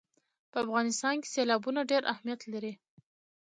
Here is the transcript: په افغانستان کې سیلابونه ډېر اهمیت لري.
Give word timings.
په 0.51 0.57
افغانستان 0.65 1.15
کې 1.21 1.31
سیلابونه 1.35 1.81
ډېر 1.91 2.03
اهمیت 2.13 2.41
لري. 2.53 2.73